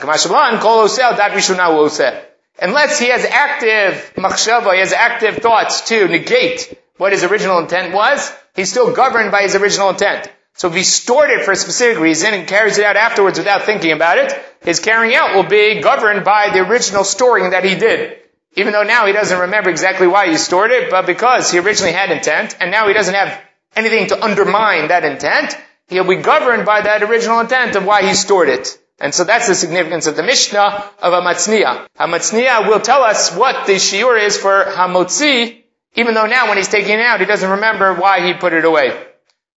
[2.62, 7.94] unless he has active machshava, he has active thoughts to negate what his original intent
[7.94, 10.30] was, he's still governed by his original intent.
[10.54, 13.64] So if he stored it for a specific reason and carries it out afterwards without
[13.64, 17.76] thinking about it, his carrying out will be governed by the original storing that he
[17.76, 18.18] did.
[18.56, 21.94] Even though now he doesn't remember exactly why he stored it, but because he originally
[21.94, 23.42] had intent, and now he doesn't have
[23.76, 25.58] anything to undermine that intent,
[25.90, 28.80] he'll be governed by that original intent of why he stored it.
[29.02, 31.88] And so that's the significance of the Mishnah of a Matzniya.
[31.98, 35.64] A will tell us what the shiur is for Hamotzi,
[35.96, 38.66] even though now when he's taking it out, he doesn't remember why he put it
[38.66, 38.92] away.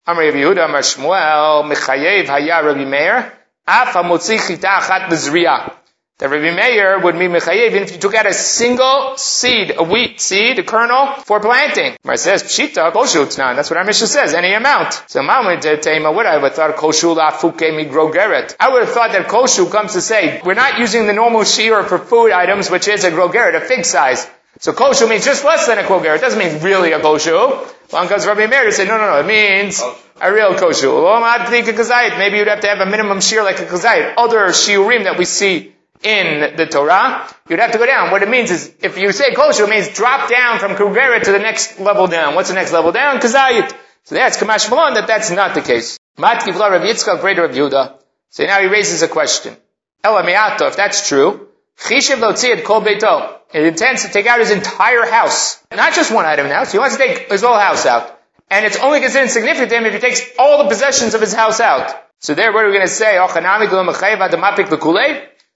[0.07, 3.33] Amr Yehuda, Amr Shmuel, Haya Rabbi Meir,
[3.67, 5.82] Af Hamotzi Chita Achat
[6.19, 9.83] that Rabbi Meir would be mechayev even if you took out a single seed, a
[9.83, 11.97] wheat seed, a kernel, for planting.
[12.05, 13.57] Mar says, pshita, koshu tnan.
[13.57, 15.03] That's what our Mishnah says, any amount.
[15.09, 18.55] So Tema, what I would have thought koshu la fuke mi grogeret.
[18.61, 21.85] I would have thought that koshu comes to say, we're not using the normal shiur
[21.87, 24.29] for food items, which is a grogeret, a fig size.
[24.61, 26.19] So koshu means just less than a grogeret.
[26.19, 27.69] It doesn't mean really a koshu.
[27.93, 29.83] Well, because Rabbi Meir said, no, no, no, it means
[30.21, 32.19] a real koshu.
[32.19, 34.15] Maybe you'd have to have a minimum shiur like a kazayit.
[34.17, 35.72] Other shiurim that we see
[36.03, 38.11] in the Torah, you'd have to go down.
[38.11, 41.33] What it means is, if you say koshu, it means drop down from Kugera to
[41.33, 42.35] the next level down.
[42.35, 43.21] What's the next level down?
[43.21, 43.73] Kazayit.
[44.05, 45.99] So that's Kamash Malon, that that's not the case.
[46.19, 47.99] Matki Vla Rav Yitzchak, greater of Yehuda.
[48.31, 49.57] So now he raises a question.
[50.03, 51.49] Ela Me'ato, if that's true,
[51.79, 53.39] Chishiv Lotziyad Kol Beito.
[53.53, 55.63] It intends to take out his entire house.
[55.71, 58.19] Not just one item in the house, he wants to take his whole house out.
[58.51, 61.33] And it's only considered significant to him if he takes all the possessions of his
[61.33, 61.95] house out.
[62.19, 63.19] So there, what are we going to say?
[63.19, 63.27] Oh,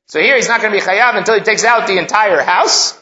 [0.07, 2.97] So here he's not going to be chayav until he takes out the entire house.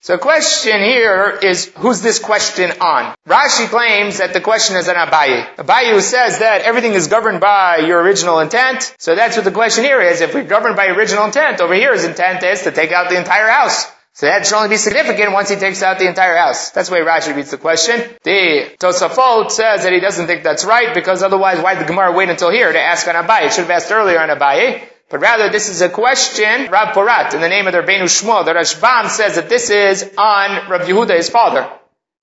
[0.00, 3.14] So question here is, who's this question on?
[3.26, 5.54] Rashi claims that the question is on Abaye.
[5.54, 8.94] Abaye says that everything is governed by your original intent.
[8.98, 10.20] So that's what the question here is.
[10.20, 13.16] If we're governed by original intent, over here his intent is to take out the
[13.16, 13.86] entire house.
[14.14, 16.70] So that should only be significant once he takes out the entire house.
[16.70, 17.98] That's the way Rashi reads the question.
[18.24, 22.12] The Tosafot says that he doesn't think that's right because otherwise why did the Gemara
[22.12, 23.46] wait until here to ask on Abaye?
[23.46, 24.82] It should have asked earlier on Abaye.
[25.12, 28.46] But rather, this is a question, Rav Porat, in the name of the Rabbeinu Shmuel.
[28.46, 31.70] The Rashbam says that this is on Rav Yehuda, his father.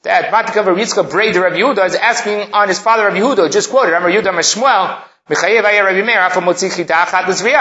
[0.02, 3.70] That Matikav Rav Yitzchak Breder Rav Yehuda is asking on his father Rav Yehuda, just
[3.70, 5.04] quoted, Rav Yehuda Shmuel,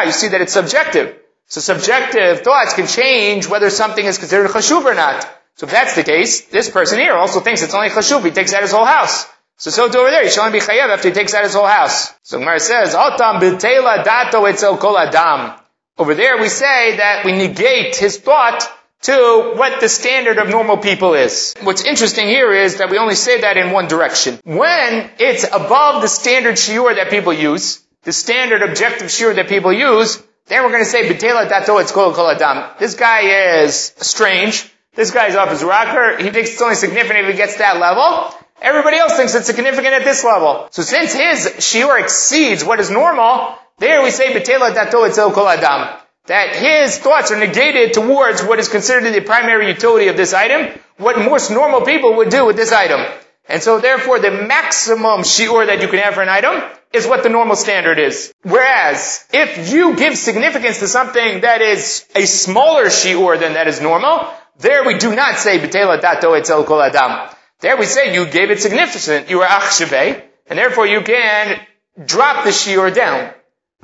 [0.07, 1.16] you see that it's subjective.
[1.49, 5.29] So subjective thoughts can change whether something is considered chashuv or not.
[5.57, 8.24] So if that's the case, this person here also thinks it's only chashuv.
[8.24, 9.26] He takes out his whole house.
[9.59, 11.66] So so over there, he should only be chayav after he takes out his whole
[11.66, 12.14] house.
[12.22, 15.52] So Gemara says, "Otam dato etzel kol adam."
[15.98, 18.70] Over there, we say that we negate his thought
[19.02, 21.54] to what the standard of normal people is.
[21.62, 24.38] What's interesting here is that we only say that in one direction.
[24.44, 29.72] When it's above the standard shiur that people use, the standard objective shiur that people
[29.72, 32.64] use, then we're going to say b'teila dato etzel kol adam.
[32.78, 34.70] This guy is strange.
[34.94, 36.16] This guy's off his rocker.
[36.22, 38.34] He thinks it's only significant if he gets that level.
[38.61, 40.68] Everybody else thinks it's significant at this level.
[40.70, 45.48] So since his shiur exceeds what is normal, there we say betela dato etzel kol
[45.48, 45.96] adam.
[46.26, 50.78] That his thoughts are negated towards what is considered the primary utility of this item,
[50.98, 53.00] what most normal people would do with this item.
[53.48, 57.22] And so therefore the maximum shiur that you can have for an item is what
[57.22, 58.32] the normal standard is.
[58.42, 63.80] Whereas, if you give significance to something that is a smaller shiur than that is
[63.80, 64.28] normal,
[64.59, 67.30] there we do not say betela dato etzel kol adam.
[67.61, 69.28] There we say you gave it significant.
[69.30, 71.61] You were achsheve, and therefore you can
[72.04, 73.32] drop the shiur down.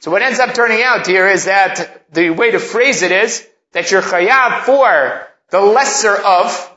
[0.01, 3.47] So what ends up turning out here is that the way to phrase it is
[3.73, 6.71] that you're chayav for the lesser of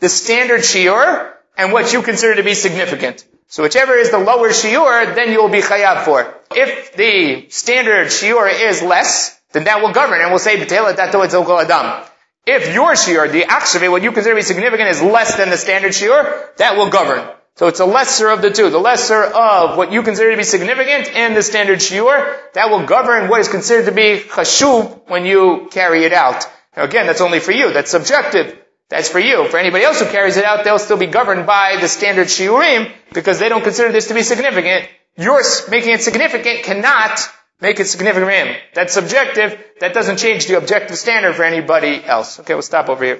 [0.00, 3.24] the standard shiur and what you consider to be significant.
[3.48, 6.34] So whichever is the lower shiur, then you will be chayav for.
[6.50, 11.22] If the standard shiur is less, then that will govern, and we'll say b'tela dato
[11.22, 12.09] adam.
[12.46, 15.56] If your shiur, the akshave, what you consider to be significant is less than the
[15.56, 17.28] standard shiur, that will govern.
[17.56, 18.70] So it's a lesser of the two.
[18.70, 22.86] The lesser of what you consider to be significant and the standard shiur, that will
[22.86, 26.46] govern what is considered to be chashuv when you carry it out.
[26.76, 27.72] Now again, that's only for you.
[27.72, 28.58] That's subjective.
[28.88, 29.46] That's for you.
[29.48, 32.90] For anybody else who carries it out, they'll still be governed by the standard shiurim
[33.12, 34.88] because they don't consider this to be significant.
[35.16, 37.20] Yours making it significant cannot
[37.60, 38.56] make it significant for him.
[38.74, 39.58] That's subjective.
[39.80, 42.40] That doesn't change the objective standard for anybody else.
[42.40, 43.18] Okay, we'll stop over here.